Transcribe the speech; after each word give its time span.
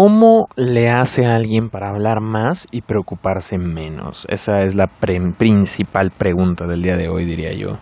¿Cómo 0.00 0.46
le 0.54 0.90
hace 0.90 1.26
a 1.26 1.34
alguien 1.34 1.70
para 1.70 1.88
hablar 1.88 2.20
más 2.20 2.68
y 2.70 2.82
preocuparse 2.82 3.58
menos? 3.58 4.28
Esa 4.30 4.62
es 4.62 4.76
la 4.76 4.86
principal 4.86 6.12
pregunta 6.12 6.68
del 6.68 6.82
día 6.82 6.96
de 6.96 7.08
hoy, 7.08 7.24
diría 7.24 7.52
yo. 7.52 7.78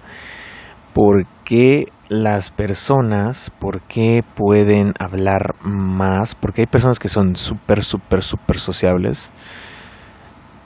¿Por 0.95 1.27
qué 1.45 1.89
las 2.09 2.51
personas, 2.51 3.53
por 3.59 3.83
qué 3.83 4.23
pueden 4.35 4.95
hablar 4.99 5.57
más? 5.61 6.35
Porque 6.35 6.63
hay 6.63 6.67
personas 6.67 6.99
que 6.99 7.09
son 7.09 7.37
súper, 7.37 7.85
súper, 7.85 8.23
súper 8.23 8.61
sociables 8.61 9.31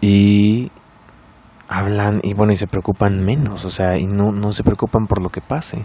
y 0.00 0.70
hablan 1.68 2.20
y 2.22 2.32
bueno, 2.32 2.52
y 2.52 2.56
se 2.58 2.68
preocupan 2.68 3.24
menos, 3.24 3.64
o 3.64 3.70
sea, 3.70 3.98
y 3.98 4.06
no, 4.06 4.30
no 4.30 4.52
se 4.52 4.62
preocupan 4.62 5.08
por 5.08 5.20
lo 5.20 5.30
que 5.30 5.40
pase. 5.40 5.84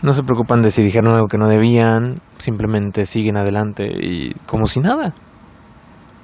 No 0.00 0.12
se 0.12 0.22
preocupan 0.22 0.60
de 0.60 0.70
si 0.70 0.82
dijeron 0.82 1.12
algo 1.12 1.26
que 1.26 1.38
no 1.38 1.48
debían, 1.48 2.20
simplemente 2.38 3.04
siguen 3.04 3.36
adelante 3.36 3.84
y 3.84 4.32
como 4.46 4.66
si 4.66 4.78
nada. 4.78 5.12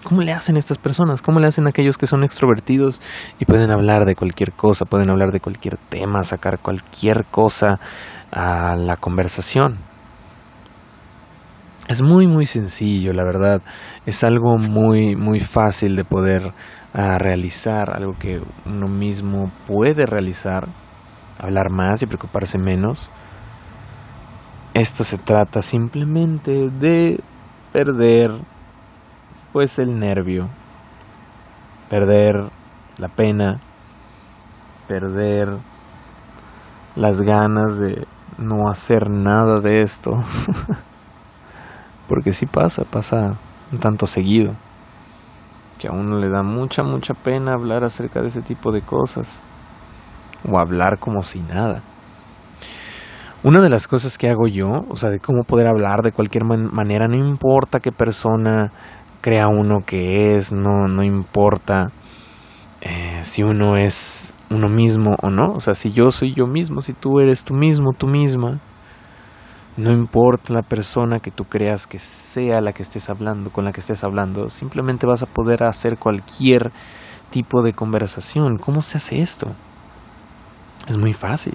¿Cómo 0.05 0.21
le 0.21 0.33
hacen 0.33 0.57
estas 0.57 0.79
personas? 0.79 1.23
¿Cómo 1.23 1.41
le 1.41 1.49
hacen 1.49 1.67
aquellos 1.67 1.99
que 1.99 2.07
son 2.07 2.23
extrovertidos 2.23 3.01
y 3.41 3.47
pueden 3.47 3.73
hablar 3.73 4.05
de 4.05 4.15
cualquier 4.15 4.53
cosa, 4.53 4.85
pueden 4.85 5.11
hablar 5.11 5.33
de 5.33 5.41
cualquier 5.41 5.77
tema, 5.89 6.23
sacar 6.23 6.61
cualquier 6.61 7.25
cosa 7.25 7.81
a 8.31 8.77
la 8.77 8.97
conversación? 8.97 9.79
Es 11.89 12.03
muy 12.03 12.29
muy 12.29 12.47
sencillo, 12.47 13.13
la 13.13 13.25
verdad. 13.25 13.61
Es 14.07 14.23
algo 14.23 14.57
muy 14.57 15.17
muy 15.17 15.41
fácil 15.41 15.97
de 15.97 16.05
poder 16.05 16.53
ah, 16.93 17.19
realizar, 17.19 17.91
algo 17.91 18.13
que 18.19 18.41
uno 18.67 18.87
mismo 18.87 19.51
puede 19.67 20.07
realizar, 20.07 20.69
hablar 21.39 21.71
más 21.71 22.03
y 22.03 22.07
preocuparse 22.07 22.57
menos 22.59 23.11
esto 24.75 25.05
se 25.05 25.19
trata 25.19 25.63
simplemente 25.63 26.69
de 26.69 27.23
perder 27.73 28.33
pues 29.53 29.79
el 29.79 30.01
nervio, 30.01 30.49
perder 31.89 32.51
la 32.99 33.09
pena, 33.09 33.61
perder 34.89 35.59
las 36.97 37.21
ganas 37.21 37.79
de 37.79 38.07
no 38.37 38.69
hacer 38.69 39.09
nada 39.09 39.61
de 39.61 39.83
esto. 39.83 40.11
Porque 42.09 42.33
si 42.33 42.47
pasa, 42.47 42.83
pasa 42.85 43.37
un 43.71 43.79
tanto 43.79 44.07
seguido. 44.07 44.55
Que 45.79 45.87
a 45.87 45.93
uno 45.93 46.19
le 46.19 46.29
da 46.29 46.43
mucha, 46.43 46.83
mucha 46.83 47.15
pena 47.15 47.53
hablar 47.53 47.85
acerca 47.85 48.21
de 48.21 48.29
ese 48.29 48.43
tipo 48.43 48.73
de 48.73 48.83
cosas. 48.83 49.45
O 50.49 50.59
hablar 50.59 50.99
como 50.99 51.23
si 51.23 51.41
nada. 51.41 51.83
Una 53.45 53.61
de 53.61 53.69
las 53.69 53.87
cosas 53.87 54.17
que 54.17 54.31
hago 54.31 54.49
yo, 54.49 54.87
o 54.89 54.97
sea, 54.97 55.11
de 55.11 55.21
cómo 55.21 55.43
poder 55.43 55.67
hablar 55.67 56.01
de 56.01 56.13
cualquier 56.13 56.45
manera, 56.45 57.09
no 57.09 57.17
importa 57.17 57.79
qué 57.79 57.93
persona 57.93 58.73
crea 59.21 59.49
uno 59.49 59.81
que 59.85 60.35
es, 60.35 60.51
no, 60.51 60.89
no 60.89 61.03
importa 61.03 61.89
eh, 62.81 63.21
si 63.21 63.43
uno 63.43 63.77
es 63.77 64.35
uno 64.49 64.71
mismo 64.71 65.17
o 65.21 65.29
no, 65.29 65.53
o 65.53 65.61
sea, 65.61 65.75
si 65.75 65.91
yo 65.91 66.11
soy 66.11 66.33
yo 66.33 66.47
mismo, 66.47 66.81
si 66.81 66.95
tú 66.95 67.21
eres 67.21 67.45
tú 67.45 67.53
mismo, 67.53 67.93
tú 67.93 68.07
misma, 68.07 68.61
no 69.77 69.93
importa 69.93 70.55
la 70.55 70.63
persona 70.63 71.19
que 71.19 71.31
tú 71.31 71.45
creas 71.45 71.87
que 71.87 71.99
sea 71.99 72.63
la 72.63 72.73
que 72.73 72.83
estés 72.83 73.11
hablando, 73.11 73.51
con 73.51 73.67
la 73.67 73.73
que 73.73 73.81
estés 73.81 74.05
hablando, 74.05 74.49
simplemente 74.49 75.07
vas 75.07 75.23
a 75.23 75.27
poder 75.27 75.65
hacer 75.65 75.99
cualquier 75.99 76.73
tipo 77.29 77.61
de 77.63 77.75
conversación. 77.75 78.57
¿Cómo 78.57 78.81
se 78.81 78.97
hace 78.97 79.21
esto? 79.21 79.49
Es 80.89 80.97
muy 80.97 81.13
fácil. 81.13 81.53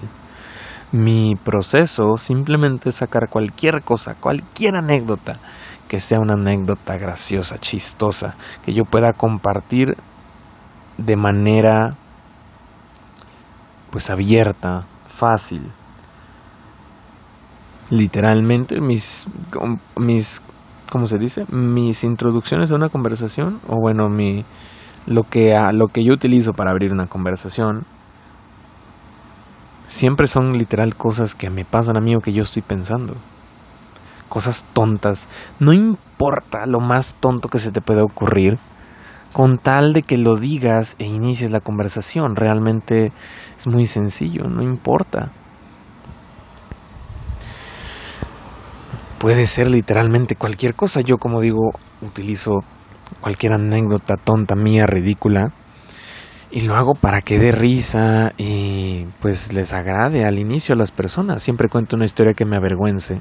Mi 0.92 1.36
proceso 1.36 2.16
simplemente 2.16 2.88
es 2.88 2.96
sacar 2.96 3.28
cualquier 3.28 3.82
cosa, 3.82 4.14
cualquier 4.14 4.74
anécdota, 4.74 5.38
que 5.86 6.00
sea 6.00 6.18
una 6.18 6.34
anécdota 6.34 6.96
graciosa, 6.96 7.58
chistosa, 7.58 8.34
que 8.64 8.74
yo 8.74 8.84
pueda 8.84 9.12
compartir 9.12 9.96
de 10.98 11.16
manera 11.16 11.96
pues 13.90 14.10
abierta, 14.10 14.86
fácil. 15.08 15.70
Literalmente 17.90 18.80
mis 18.80 19.28
mis 19.96 20.42
¿cómo 20.90 21.06
se 21.06 21.18
dice? 21.18 21.44
Mis 21.52 22.02
introducciones 22.02 22.72
a 22.72 22.74
una 22.74 22.88
conversación 22.88 23.60
o 23.68 23.76
bueno, 23.80 24.08
mi 24.08 24.44
lo 25.06 25.22
que 25.22 25.56
lo 25.72 25.86
que 25.86 26.04
yo 26.04 26.12
utilizo 26.12 26.52
para 26.52 26.72
abrir 26.72 26.92
una 26.92 27.06
conversación 27.06 27.84
siempre 29.90 30.28
son 30.28 30.56
literal 30.56 30.94
cosas 30.94 31.34
que 31.34 31.50
me 31.50 31.64
pasan 31.64 31.96
a 31.96 32.00
mí 32.00 32.14
o 32.14 32.20
que 32.20 32.32
yo 32.32 32.42
estoy 32.42 32.62
pensando. 32.62 33.16
Cosas 34.28 34.64
tontas. 34.72 35.28
No 35.58 35.72
importa 35.72 36.64
lo 36.66 36.78
más 36.78 37.16
tonto 37.18 37.48
que 37.48 37.58
se 37.58 37.72
te 37.72 37.80
pueda 37.80 38.04
ocurrir, 38.04 38.58
con 39.32 39.58
tal 39.58 39.92
de 39.92 40.02
que 40.02 40.16
lo 40.16 40.36
digas 40.36 40.94
e 41.00 41.06
inicies 41.06 41.50
la 41.50 41.58
conversación. 41.58 42.36
Realmente 42.36 43.12
es 43.58 43.66
muy 43.66 43.84
sencillo, 43.84 44.44
no 44.44 44.62
importa. 44.62 45.32
Puede 49.18 49.48
ser 49.48 49.68
literalmente 49.68 50.36
cualquier 50.36 50.76
cosa. 50.76 51.00
Yo, 51.00 51.16
como 51.16 51.40
digo, 51.40 51.72
utilizo 52.00 52.60
cualquier 53.20 53.54
anécdota 53.54 54.14
tonta 54.16 54.54
mía, 54.54 54.86
ridícula, 54.86 55.52
y 56.52 56.62
lo 56.62 56.74
hago 56.74 56.94
para 56.94 57.22
que 57.22 57.38
dé 57.38 57.52
risa 57.52 58.32
y 58.36 59.06
pues 59.20 59.52
les 59.52 59.72
agrade 59.72 60.26
al 60.26 60.38
inicio 60.38 60.74
a 60.74 60.78
las 60.78 60.90
personas. 60.90 61.42
Siempre 61.42 61.68
cuento 61.68 61.96
una 61.96 62.04
historia 62.04 62.34
que 62.34 62.44
me 62.44 62.56
avergüence. 62.56 63.20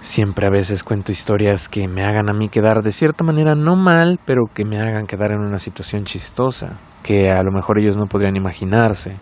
Siempre 0.00 0.46
a 0.46 0.50
veces 0.50 0.82
cuento 0.82 1.12
historias 1.12 1.68
que 1.68 1.88
me 1.88 2.04
hagan 2.04 2.30
a 2.30 2.34
mí 2.34 2.48
quedar 2.48 2.82
de 2.82 2.92
cierta 2.92 3.24
manera 3.24 3.54
no 3.54 3.76
mal, 3.76 4.18
pero 4.24 4.42
que 4.52 4.64
me 4.64 4.80
hagan 4.80 5.06
quedar 5.06 5.32
en 5.32 5.40
una 5.40 5.58
situación 5.58 6.04
chistosa, 6.04 6.78
que 7.02 7.30
a 7.30 7.42
lo 7.42 7.52
mejor 7.52 7.78
ellos 7.78 7.96
no 7.96 8.06
podrían 8.06 8.36
imaginarse. 8.36 9.16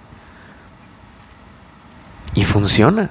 Y 2.34 2.44
funciona. 2.44 3.10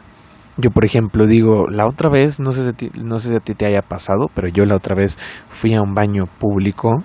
Yo, 0.57 0.71
por 0.71 0.83
ejemplo, 0.83 1.27
digo, 1.27 1.67
la 1.69 1.85
otra 1.85 2.09
vez, 2.09 2.39
no 2.39 2.51
sé, 2.51 2.73
si 2.77 2.89
no 3.01 3.19
sé 3.19 3.29
si 3.29 3.35
a 3.35 3.39
ti 3.39 3.53
te 3.53 3.65
haya 3.65 3.81
pasado, 3.81 4.27
pero 4.33 4.47
yo 4.47 4.65
la 4.65 4.75
otra 4.75 4.95
vez 4.95 5.17
fui 5.49 5.73
a 5.73 5.81
un 5.81 5.93
baño 5.93 6.25
público 6.25 7.03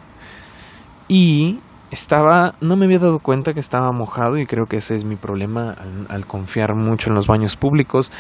y 1.09 1.60
estaba, 1.91 2.54
no 2.60 2.76
me 2.76 2.87
había 2.87 2.98
dado 2.98 3.19
cuenta 3.19 3.53
que 3.53 3.60
estaba 3.60 3.92
mojado 3.92 4.38
y 4.38 4.47
creo 4.47 4.66
que 4.66 4.78
ese 4.78 4.97
es 4.97 5.04
mi 5.04 5.16
problema 5.16 5.75
al, 6.09 6.26
confiar 6.26 6.75
mucho 6.75 7.10
en 7.10 7.15
los 7.15 7.26
baños 7.26 7.56
públicos. 7.56 8.10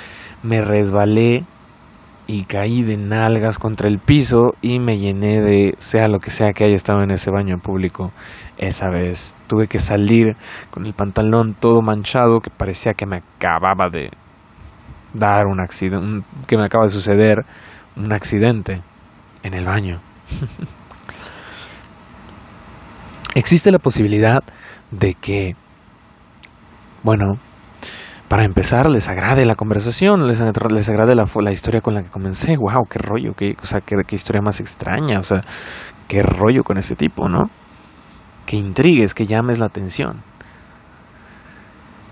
Me 0.42 0.60
resbalé 0.60 1.44
y 2.26 2.44
caí 2.44 2.82
de 2.82 2.96
nalgas 2.96 3.58
contra 3.58 3.88
el 3.88 3.98
piso 3.98 4.54
y 4.62 4.78
me 4.78 4.96
llené 4.96 5.42
de 5.42 5.74
sea 5.78 6.08
lo 6.08 6.20
que 6.20 6.30
sea 6.30 6.52
que 6.52 6.64
haya 6.64 6.74
estado 6.74 7.02
en 7.02 7.10
ese 7.10 7.30
baño 7.30 7.58
público 7.58 8.12
esa 8.56 8.88
vez. 8.88 9.36
Tuve 9.46 9.66
que 9.66 9.78
salir 9.78 10.36
con 10.70 10.86
el 10.86 10.94
pantalón 10.94 11.54
todo 11.54 11.82
manchado 11.82 12.40
que 12.40 12.50
parecía 12.50 12.94
que 12.94 13.06
me 13.06 13.16
acababa 13.16 13.88
de 13.90 14.10
dar 15.12 15.46
un 15.46 15.60
accidente, 15.60 16.26
que 16.46 16.56
me 16.56 16.64
acaba 16.64 16.84
de 16.84 16.90
suceder 16.90 17.44
un 17.96 18.12
accidente 18.12 18.82
en 19.42 19.54
el 19.54 19.64
baño. 19.64 20.00
existe 23.34 23.70
la 23.70 23.78
posibilidad 23.78 24.42
de 24.90 25.14
que, 25.14 25.56
bueno, 27.02 27.38
para 28.28 28.44
empezar, 28.44 28.88
les 28.88 29.08
agrade 29.08 29.44
la 29.44 29.54
conversación, 29.54 30.26
les, 30.26 30.40
les 30.40 30.88
agrade 30.88 31.14
la, 31.14 31.52
historia 31.52 31.80
con 31.80 31.94
la 31.94 32.02
que 32.02 32.10
comencé. 32.10 32.56
¡Wow! 32.56 32.86
¡Qué 32.90 32.98
rollo! 32.98 33.34
Qué, 33.34 33.54
o 33.62 33.66
sea, 33.66 33.80
qué, 33.80 33.96
historia 34.10 34.40
más 34.42 34.60
extraña! 34.60 35.18
O 35.18 35.22
sea, 35.22 35.42
qué 36.08 36.22
rollo 36.22 36.64
con 36.64 36.78
ese 36.78 36.96
tipo, 36.96 37.28
¿no? 37.28 37.50
Que 38.46 38.56
intrigues, 38.56 39.14
que 39.14 39.26
llames 39.26 39.58
la 39.58 39.66
atención. 39.66 40.22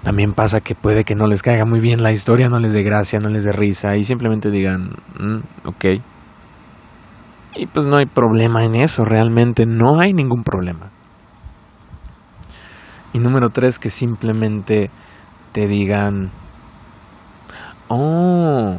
También 0.03 0.33
pasa 0.33 0.61
que 0.61 0.75
puede 0.75 1.05
que 1.05 1.15
no 1.15 1.27
les 1.27 1.43
caiga 1.43 1.65
muy 1.65 1.81
bien 1.81 2.03
la 2.03 2.13
historia, 2.13 2.49
no 2.49 2.59
les 2.59 2.73
dé 2.73 2.83
gracia, 2.83 3.19
no 3.21 3.29
les 3.29 3.45
dé 3.45 3.53
risa 3.53 3.97
y 3.97 4.05
simplemente 4.05 4.51
digan, 4.51 4.91
mm, 5.19 5.69
ok. 5.69 5.85
Y 7.55 7.67
pues 7.67 7.87
no 7.87 7.99
hay 7.99 8.07
problema 8.07 8.65
en 8.65 8.75
eso, 8.75 9.05
realmente 9.05 9.65
no 9.67 10.01
hay 10.01 10.13
ningún 10.13 10.43
problema. 10.43 10.91
Y 13.13 13.19
número 13.19 13.51
tres, 13.51 13.79
que 13.79 13.91
simplemente 13.91 14.91
te 15.53 15.67
digan, 15.67 16.31
oh, 17.89 18.79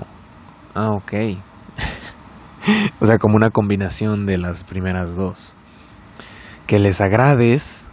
ah, 0.74 0.90
ok. 0.92 1.14
o 3.00 3.06
sea, 3.06 3.18
como 3.20 3.36
una 3.36 3.52
combinación 3.52 4.26
de 4.26 4.38
las 4.38 4.64
primeras 4.64 5.16
dos. 5.16 5.54
Que 6.66 6.80
les 6.80 7.00
agrades, 7.02 7.88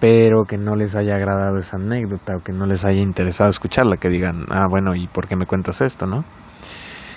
pero 0.00 0.44
que 0.44 0.58
no 0.58 0.76
les 0.76 0.94
haya 0.94 1.16
agradado 1.16 1.58
esa 1.58 1.76
anécdota 1.76 2.36
o 2.36 2.40
que 2.44 2.52
no 2.52 2.66
les 2.66 2.84
haya 2.84 3.00
interesado 3.00 3.50
escucharla, 3.50 3.96
que 3.96 4.08
digan, 4.08 4.44
ah, 4.50 4.66
bueno, 4.70 4.94
¿y 4.94 5.08
por 5.08 5.26
qué 5.26 5.36
me 5.36 5.46
cuentas 5.46 5.80
esto, 5.80 6.06
no? 6.06 6.24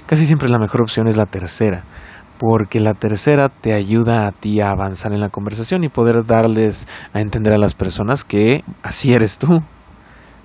Casi 0.08 0.26
siempre 0.26 0.50
la 0.50 0.58
mejor 0.58 0.82
opción 0.82 1.08
es 1.08 1.16
la 1.16 1.26
tercera, 1.26 1.84
porque 2.42 2.80
la 2.80 2.96
tercera 2.96 3.50
te 3.50 3.72
ayuda 3.72 4.26
a 4.26 4.32
ti 4.32 4.62
a 4.62 4.72
avanzar 4.72 5.14
en 5.14 5.20
la 5.20 5.30
conversación 5.30 5.84
y 5.84 5.90
poder 5.90 6.26
darles 6.26 6.88
a 7.14 7.22
entender 7.22 7.54
a 7.54 7.60
las 7.60 7.76
personas 7.76 8.24
que 8.24 8.64
así 8.82 9.14
eres 9.14 9.38
tú. 9.38 9.60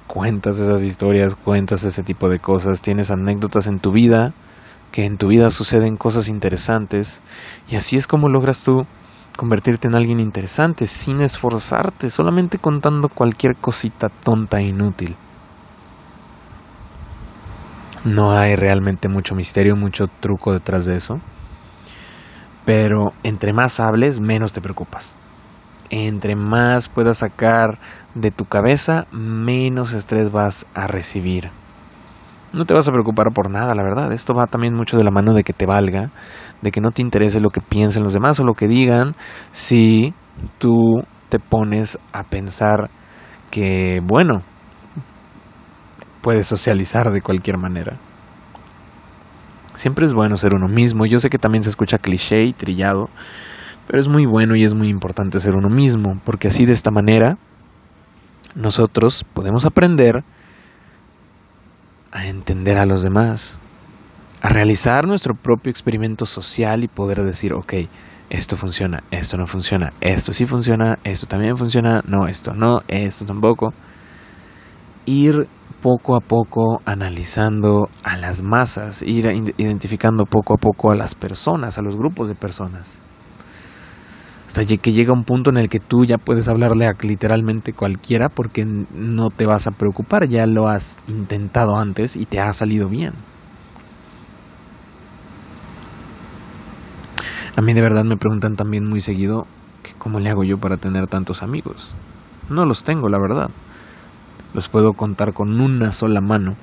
Cuentas 0.06 0.58
esas 0.58 0.82
historias, 0.82 1.34
cuentas 1.34 1.84
ese 1.84 2.02
tipo 2.02 2.28
de 2.28 2.38
cosas, 2.38 2.82
tienes 2.82 3.10
anécdotas 3.10 3.66
en 3.66 3.78
tu 3.78 3.92
vida 3.92 4.34
que 4.92 5.06
en 5.06 5.16
tu 5.16 5.28
vida 5.28 5.48
suceden 5.48 5.96
cosas 5.96 6.28
interesantes 6.28 7.22
y 7.66 7.76
así 7.76 7.96
es 7.96 8.06
como 8.06 8.28
logras 8.28 8.62
tú 8.62 8.82
convertirte 9.38 9.88
en 9.88 9.94
alguien 9.94 10.20
interesante 10.20 10.84
sin 10.84 11.22
esforzarte, 11.22 12.10
solamente 12.10 12.58
contando 12.58 13.08
cualquier 13.08 13.56
cosita 13.56 14.08
tonta 14.22 14.58
e 14.58 14.64
inútil. 14.64 15.16
No 18.04 18.32
hay 18.32 18.54
realmente 18.54 19.08
mucho 19.08 19.34
misterio, 19.34 19.76
mucho 19.76 20.08
truco 20.20 20.52
detrás 20.52 20.84
de 20.84 20.96
eso. 20.96 21.22
Pero 22.66 23.12
entre 23.22 23.54
más 23.54 23.80
hables, 23.80 24.20
menos 24.20 24.52
te 24.52 24.60
preocupas. 24.60 25.16
Entre 25.88 26.36
más 26.36 26.90
puedas 26.90 27.18
sacar 27.18 27.78
de 28.14 28.30
tu 28.30 28.44
cabeza, 28.44 29.06
menos 29.12 29.94
estrés 29.94 30.30
vas 30.30 30.66
a 30.74 30.86
recibir. 30.86 31.50
No 32.52 32.64
te 32.64 32.74
vas 32.74 32.88
a 32.88 32.92
preocupar 32.92 33.32
por 33.32 33.50
nada, 33.50 33.74
la 33.74 33.82
verdad. 33.82 34.12
Esto 34.12 34.34
va 34.34 34.46
también 34.46 34.74
mucho 34.74 34.96
de 34.96 35.04
la 35.04 35.10
mano 35.10 35.32
de 35.32 35.44
que 35.44 35.52
te 35.52 35.64
valga, 35.64 36.10
de 36.60 36.70
que 36.70 36.80
no 36.80 36.90
te 36.90 37.02
interese 37.02 37.40
lo 37.40 37.50
que 37.50 37.60
piensen 37.60 38.02
los 38.02 38.12
demás 38.12 38.40
o 38.40 38.44
lo 38.44 38.54
que 38.54 38.66
digan, 38.66 39.12
si 39.52 40.12
tú 40.58 41.02
te 41.28 41.38
pones 41.38 41.98
a 42.12 42.24
pensar 42.24 42.90
que, 43.50 44.00
bueno, 44.02 44.42
puedes 46.22 46.46
socializar 46.46 47.10
de 47.10 47.22
cualquier 47.22 47.58
manera. 47.58 47.96
Siempre 49.76 50.06
es 50.06 50.14
bueno 50.14 50.36
ser 50.36 50.54
uno 50.54 50.68
mismo. 50.68 51.06
Yo 51.06 51.18
sé 51.18 51.28
que 51.28 51.38
también 51.38 51.62
se 51.62 51.70
escucha 51.70 51.98
cliché 51.98 52.44
y 52.44 52.52
trillado, 52.52 53.08
pero 53.86 54.00
es 54.00 54.08
muy 54.08 54.26
bueno 54.26 54.56
y 54.56 54.64
es 54.64 54.74
muy 54.74 54.88
importante 54.88 55.38
ser 55.38 55.54
uno 55.54 55.68
mismo, 55.68 56.20
porque 56.24 56.48
así 56.48 56.66
de 56.66 56.72
esta 56.72 56.90
manera 56.90 57.36
nosotros 58.54 59.24
podemos 59.34 59.66
aprender 59.66 60.24
a 62.10 62.26
entender 62.26 62.78
a 62.78 62.86
los 62.86 63.02
demás, 63.02 63.58
a 64.40 64.48
realizar 64.48 65.06
nuestro 65.06 65.34
propio 65.34 65.70
experimento 65.70 66.24
social 66.24 66.82
y 66.82 66.88
poder 66.88 67.22
decir, 67.22 67.52
ok, 67.52 67.74
esto 68.30 68.56
funciona, 68.56 69.02
esto 69.10 69.36
no 69.36 69.46
funciona, 69.46 69.92
esto 70.00 70.32
sí 70.32 70.46
funciona, 70.46 70.98
esto 71.04 71.26
también 71.26 71.56
funciona, 71.56 72.02
no, 72.06 72.26
esto 72.26 72.54
no, 72.54 72.80
esto 72.88 73.26
tampoco. 73.26 73.74
Ir 75.06 75.48
poco 75.80 76.16
a 76.16 76.20
poco 76.20 76.80
analizando 76.84 77.88
a 78.02 78.16
las 78.16 78.42
masas, 78.42 79.02
ir 79.02 79.26
identificando 79.56 80.24
poco 80.24 80.54
a 80.54 80.56
poco 80.56 80.90
a 80.90 80.96
las 80.96 81.14
personas, 81.14 81.78
a 81.78 81.82
los 81.82 81.96
grupos 81.96 82.28
de 82.28 82.34
personas. 82.34 83.00
Hasta 84.46 84.64
que 84.64 84.92
llega 84.92 85.12
un 85.12 85.24
punto 85.24 85.50
en 85.50 85.58
el 85.58 85.68
que 85.68 85.80
tú 85.80 86.04
ya 86.06 86.16
puedes 86.16 86.48
hablarle 86.48 86.86
a 86.86 86.92
literalmente 87.02 87.72
cualquiera 87.72 88.28
porque 88.30 88.64
no 88.64 89.28
te 89.28 89.44
vas 89.44 89.66
a 89.66 89.70
preocupar, 89.72 90.28
ya 90.28 90.46
lo 90.46 90.68
has 90.68 90.96
intentado 91.08 91.76
antes 91.76 92.16
y 92.16 92.24
te 92.24 92.40
ha 92.40 92.52
salido 92.52 92.88
bien. 92.88 93.12
A 97.56 97.62
mí 97.62 97.74
de 97.74 97.82
verdad 97.82 98.04
me 98.04 98.16
preguntan 98.16 98.56
también 98.56 98.88
muy 98.88 99.00
seguido 99.00 99.46
que 99.82 99.92
cómo 99.98 100.20
le 100.20 100.30
hago 100.30 100.42
yo 100.42 100.58
para 100.58 100.78
tener 100.78 101.06
tantos 101.06 101.42
amigos. 101.42 101.94
No 102.48 102.64
los 102.64 102.82
tengo, 102.82 103.08
la 103.08 103.18
verdad. 103.18 103.50
Los 104.56 104.70
puedo 104.70 104.94
contar 104.94 105.34
con 105.34 105.60
una 105.60 105.92
sola 105.92 106.22
mano. 106.22 106.54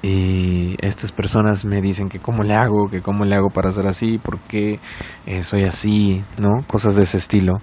Y 0.00 0.76
estas 0.78 1.10
personas 1.10 1.64
me 1.64 1.80
dicen 1.80 2.08
que 2.08 2.20
cómo 2.20 2.44
le 2.44 2.54
hago, 2.54 2.88
que 2.88 3.02
cómo 3.02 3.24
le 3.24 3.34
hago 3.34 3.48
para 3.48 3.72
ser 3.72 3.88
así, 3.88 4.18
por 4.18 4.38
qué 4.42 4.78
eh, 5.26 5.42
soy 5.42 5.64
así, 5.64 6.22
¿no? 6.40 6.64
Cosas 6.68 6.94
de 6.94 7.02
ese 7.02 7.16
estilo. 7.16 7.54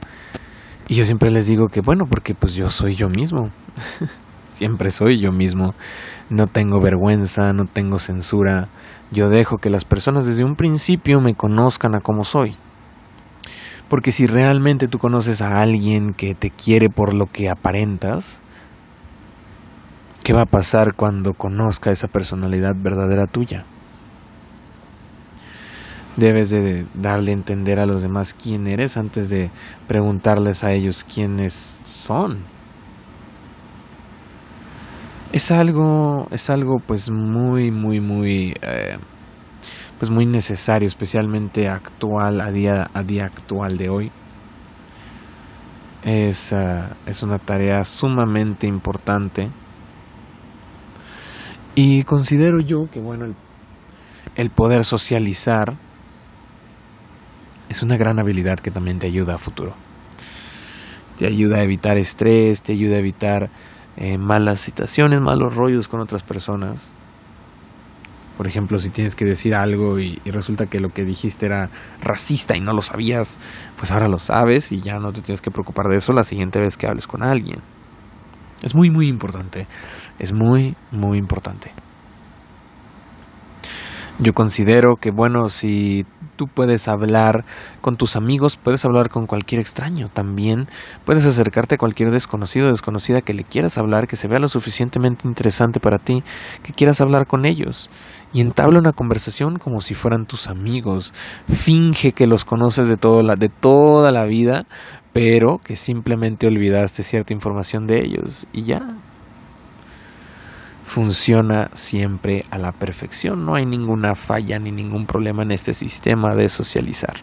Y 0.89 0.95
yo 0.95 1.05
siempre 1.05 1.31
les 1.31 1.47
digo 1.47 1.69
que 1.69 1.79
bueno, 1.79 2.07
porque 2.09 2.33
pues 2.35 2.55
yo 2.55 2.67
soy 2.67 2.93
yo 2.93 3.07
mismo. 3.07 3.51
siempre 4.49 4.91
soy 4.91 5.21
yo 5.21 5.31
mismo. 5.31 5.73
No 6.29 6.47
tengo 6.47 6.81
vergüenza, 6.81 7.53
no 7.53 7.67
tengo 7.71 7.99
censura. 7.99 8.67
Yo 9.11 9.29
dejo 9.29 9.59
que 9.59 9.69
las 9.69 9.85
personas 9.85 10.25
desde 10.25 10.43
un 10.43 10.57
principio 10.57 11.21
me 11.21 11.35
conozcan 11.35 11.95
a 11.95 12.01
como 12.01 12.25
soy. 12.25 12.57
Porque 13.89 14.11
si 14.11 14.27
realmente 14.27 14.87
tú 14.87 14.99
conoces 14.99 15.41
a 15.41 15.59
alguien 15.61 16.13
que 16.13 16.35
te 16.35 16.51
quiere 16.51 16.89
por 16.89 17.13
lo 17.13 17.25
que 17.25 17.49
aparentas, 17.49 18.41
¿Qué 20.23 20.33
va 20.33 20.43
a 20.43 20.45
pasar 20.45 20.93
cuando 20.95 21.33
conozca 21.33 21.89
esa 21.89 22.07
personalidad 22.07 22.75
verdadera 22.75 23.25
tuya? 23.25 23.65
Debes 26.17 26.51
de 26.51 26.85
darle 26.93 27.31
a 27.31 27.33
entender 27.33 27.79
a 27.79 27.85
los 27.85 28.01
demás 28.01 28.35
quién 28.35 28.67
eres 28.67 28.95
antes 28.97 29.31
de 29.31 29.49
preguntarles 29.87 30.63
a 30.63 30.71
ellos 30.71 31.03
quiénes 31.03 31.53
son. 31.53 32.43
Es 35.31 35.49
algo, 35.49 36.27
es 36.29 36.51
algo 36.51 36.77
pues 36.85 37.09
muy, 37.09 37.71
muy, 37.71 37.99
muy, 37.99 38.53
eh, 38.61 38.97
pues 39.99 40.09
muy 40.09 40.25
necesario, 40.25 40.87
especialmente 40.87 41.67
actual, 41.67 42.41
a 42.41 42.51
día, 42.51 42.89
a 42.93 43.03
día 43.03 43.25
actual 43.25 43.77
de 43.77 43.89
hoy. 43.89 44.11
Es, 46.03 46.53
eh, 46.53 46.81
es 47.05 47.21
una 47.21 47.37
tarea 47.37 47.83
sumamente 47.83 48.65
importante 48.65 49.51
y 51.81 52.03
considero 52.03 52.59
yo 52.59 52.89
que, 52.91 52.99
bueno, 52.99 53.33
el, 54.35 54.49
poder 54.49 54.83
socializar 54.83 55.77
es 57.69 57.83
una 57.83 57.95
gran 57.95 58.19
habilidad 58.19 58.59
que 58.59 58.69
también 58.69 58.99
te 58.99 59.07
ayuda 59.07 59.35
a 59.35 59.37
futuro. 59.37 59.73
Te 61.17 61.25
ayuda 61.27 61.59
a 61.59 61.63
evitar 61.63 61.97
estrés, 61.97 62.61
te 62.63 62.73
ayuda 62.73 62.95
a 62.95 62.99
evitar 62.99 63.49
eh, 63.95 64.17
malas 64.17 64.59
situaciones, 64.59 65.21
malos 65.21 65.55
rollos 65.55 65.87
con 65.87 66.01
otras 66.01 66.23
personas. 66.23 66.93
Por 68.39 68.47
ejemplo, 68.47 68.77
si 68.77 68.89
tienes 68.89 69.15
que 69.15 69.25
decir 69.25 69.53
algo 69.53 69.99
y, 69.99 70.15
resulta 70.23 70.67
que 70.67 70.79
lo 70.79 70.91
que 70.91 71.03
dijiste 71.03 71.45
era 71.45 71.69
racista 72.01 72.55
y 72.55 72.61
no 72.61 72.71
lo 72.71 72.81
sabías, 72.81 73.37
pues 73.77 73.91
ahora 73.91 74.07
lo 74.07 74.17
sabes 74.17 74.71
y 74.71 74.79
ya 74.79 74.97
no 74.97 75.11
te 75.11 75.19
tienes 75.19 75.41
que 75.41 75.51
preocupar 75.51 75.87
de 75.89 75.97
eso 75.97 76.13
la 76.13 76.23
siguiente 76.23 76.57
vez 76.57 76.77
que 76.77 76.87
hables 76.87 77.05
con 77.05 77.21
alguien. 77.21 77.59
Es 78.63 78.73
muy, 78.73 78.89
muy 78.89 79.09
importante. 79.09 79.67
Es 80.19 80.31
muy, 80.31 80.73
muy 80.89 81.17
importante. 81.17 81.73
Yo 84.19 84.31
considero 84.31 84.95
que, 84.95 85.11
bueno, 85.11 85.49
si 85.49 86.05
tú 86.39 86.47
puedes 86.47 86.87
hablar 86.87 87.43
con 87.81 87.97
tus 87.97 88.15
amigos, 88.15 88.55
puedes 88.55 88.85
hablar 88.85 89.09
con 89.09 89.27
cualquier 89.27 89.59
extraño. 89.59 90.07
También 90.07 90.67
puedes 91.03 91.25
acercarte 91.25 91.75
a 91.75 91.77
cualquier 91.77 92.11
desconocido 92.11 92.67
o 92.67 92.69
desconocida 92.69 93.19
que 93.19 93.33
le 93.33 93.43
quieras 93.43 93.77
hablar, 93.77 94.07
que 94.07 94.15
se 94.15 94.29
vea 94.29 94.39
lo 94.39 94.47
suficientemente 94.47 95.27
interesante 95.27 95.81
para 95.81 95.97
ti, 95.97 96.23
que 96.63 96.71
quieras 96.71 97.01
hablar 97.01 97.27
con 97.27 97.45
ellos. 97.45 97.89
Y 98.31 98.39
entabla 98.39 98.79
una 98.79 98.93
conversación 98.93 99.59
como 99.59 99.81
si 99.81 99.95
fueran 99.95 100.27
tus 100.27 100.47
amigos. 100.47 101.13
Finge 101.49 102.13
que 102.13 102.25
los 102.25 102.45
conoces 102.45 102.87
de, 102.87 102.95
todo 102.95 103.21
la, 103.21 103.35
de 103.35 103.49
toda 103.49 104.13
la 104.13 104.23
vida, 104.23 104.65
pero 105.11 105.57
que 105.57 105.75
simplemente 105.75 106.47
olvidaste 106.47 107.03
cierta 107.03 107.33
información 107.33 107.85
de 107.85 107.99
ellos 107.99 108.47
y 108.53 108.61
ya. 108.61 108.79
Funciona 110.89 111.69
siempre 111.75 112.41
a 112.49 112.57
la 112.57 112.71
perfección, 112.71 113.45
no 113.45 113.53
hay 113.53 113.63
ninguna 113.63 114.15
falla 114.15 114.57
ni 114.57 114.71
ningún 114.71 115.05
problema 115.05 115.43
en 115.43 115.51
este 115.51 115.71
sistema 115.71 116.33
de 116.33 116.49
socializar. 116.49 117.17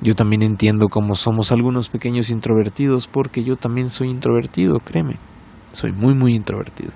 Yo 0.00 0.14
también 0.14 0.42
entiendo 0.42 0.86
cómo 0.88 1.16
somos 1.16 1.50
algunos 1.50 1.88
pequeños 1.88 2.30
introvertidos 2.30 3.08
porque 3.08 3.42
yo 3.42 3.56
también 3.56 3.90
soy 3.90 4.10
introvertido, 4.10 4.78
créeme, 4.78 5.16
soy 5.72 5.90
muy 5.90 6.14
muy 6.14 6.36
introvertido. 6.36 6.92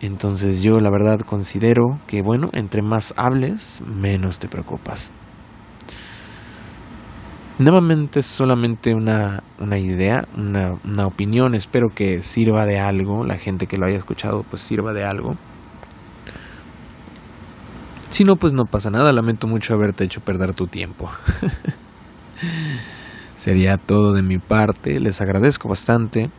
Entonces 0.00 0.62
yo 0.62 0.78
la 0.78 0.90
verdad 0.90 1.18
considero 1.26 1.98
que 2.06 2.22
bueno, 2.22 2.50
entre 2.52 2.82
más 2.82 3.12
hables, 3.16 3.82
menos 3.84 4.38
te 4.38 4.46
preocupas. 4.46 5.10
Nuevamente 7.58 8.20
es 8.20 8.26
solamente 8.26 8.92
una, 8.94 9.42
una 9.58 9.78
idea, 9.78 10.28
una, 10.36 10.74
una, 10.84 11.06
opinión, 11.06 11.54
espero 11.54 11.88
que 11.88 12.20
sirva 12.20 12.66
de 12.66 12.78
algo, 12.78 13.24
la 13.24 13.38
gente 13.38 13.66
que 13.66 13.78
lo 13.78 13.86
haya 13.86 13.96
escuchado 13.96 14.42
pues 14.42 14.60
sirva 14.60 14.92
de 14.92 15.04
algo. 15.04 15.36
Si 18.10 18.24
no, 18.24 18.36
pues 18.36 18.52
no 18.52 18.64
pasa 18.64 18.90
nada, 18.90 19.10
lamento 19.10 19.46
mucho 19.46 19.72
haberte 19.72 20.04
hecho 20.04 20.20
perder 20.20 20.52
tu 20.52 20.66
tiempo. 20.66 21.10
Sería 23.36 23.78
todo 23.78 24.12
de 24.12 24.22
mi 24.22 24.38
parte, 24.38 25.00
les 25.00 25.22
agradezco 25.22 25.66
bastante 25.68 26.30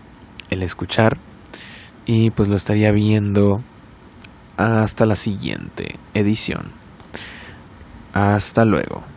el 0.51 0.61
escuchar 0.61 1.17
y 2.05 2.29
pues 2.29 2.47
lo 2.47 2.55
estaría 2.55 2.91
viendo 2.91 3.63
hasta 4.55 5.07
la 5.07 5.15
siguiente 5.15 5.95
edición. 6.13 6.71
Hasta 8.13 8.65
luego. 8.65 9.16